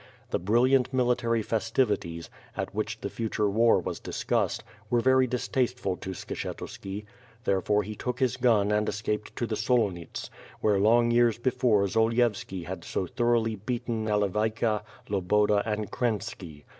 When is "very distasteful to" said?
4.99-6.15